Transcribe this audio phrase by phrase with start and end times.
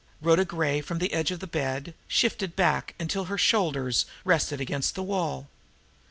[0.19, 4.95] Rhoda Gray, from the edge of the bed, shifted back until her shoulders rested against
[4.95, 5.47] the wall.